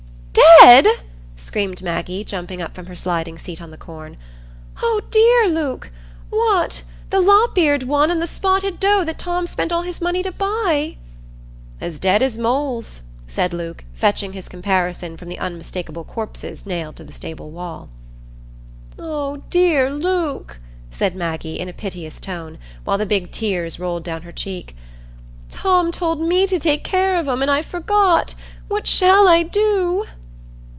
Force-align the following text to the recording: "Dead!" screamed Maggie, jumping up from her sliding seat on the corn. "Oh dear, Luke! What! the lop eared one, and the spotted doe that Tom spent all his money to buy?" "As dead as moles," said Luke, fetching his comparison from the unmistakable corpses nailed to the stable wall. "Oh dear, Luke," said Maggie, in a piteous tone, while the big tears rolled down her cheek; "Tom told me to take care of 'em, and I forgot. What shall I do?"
"Dead!" 0.63 0.87
screamed 1.35 1.81
Maggie, 1.81 2.23
jumping 2.23 2.61
up 2.61 2.73
from 2.75 2.85
her 2.85 2.95
sliding 2.95 3.37
seat 3.37 3.61
on 3.61 3.71
the 3.71 3.77
corn. 3.77 4.15
"Oh 4.81 5.01
dear, 5.09 5.49
Luke! 5.49 5.91
What! 6.29 6.83
the 7.09 7.17
lop 7.19 7.57
eared 7.57 7.83
one, 7.83 8.09
and 8.11 8.21
the 8.21 8.27
spotted 8.27 8.79
doe 8.79 9.03
that 9.03 9.17
Tom 9.17 9.45
spent 9.47 9.71
all 9.73 9.81
his 9.81 9.99
money 9.99 10.21
to 10.23 10.31
buy?" 10.31 10.97
"As 11.81 11.97
dead 11.99 12.21
as 12.21 12.37
moles," 12.37 13.01
said 13.27 13.53
Luke, 13.55 13.83
fetching 13.95 14.33
his 14.33 14.47
comparison 14.47 15.17
from 15.17 15.27
the 15.29 15.39
unmistakable 15.39 16.03
corpses 16.05 16.63
nailed 16.65 16.95
to 16.97 17.03
the 17.03 17.13
stable 17.13 17.49
wall. 17.51 17.89
"Oh 18.99 19.37
dear, 19.49 19.91
Luke," 19.91 20.59
said 20.91 21.15
Maggie, 21.15 21.59
in 21.59 21.69
a 21.69 21.73
piteous 21.73 22.19
tone, 22.19 22.59
while 22.85 22.99
the 22.99 23.05
big 23.07 23.31
tears 23.31 23.79
rolled 23.79 24.03
down 24.03 24.21
her 24.21 24.31
cheek; 24.31 24.75
"Tom 25.49 25.91
told 25.91 26.21
me 26.21 26.45
to 26.47 26.59
take 26.59 26.83
care 26.83 27.17
of 27.17 27.27
'em, 27.27 27.41
and 27.41 27.49
I 27.51 27.61
forgot. 27.63 28.35
What 28.67 28.85
shall 28.87 29.27
I 29.27 29.41
do?" 29.43 30.05